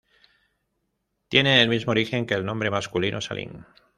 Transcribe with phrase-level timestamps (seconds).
[1.27, 3.65] Tiene el mismo origen que el nombre masculino Salim.